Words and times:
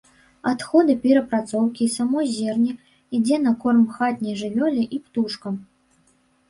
Адходы 0.51 0.95
перапрацоўкі 1.03 1.81
і 1.87 1.91
само 1.97 2.19
зерне 2.39 2.73
ідзе 3.19 3.41
на 3.45 3.55
корм 3.67 3.85
хатняй 4.01 4.35
жывёле 4.43 4.83
і 4.99 5.05
птушкам. 5.05 5.55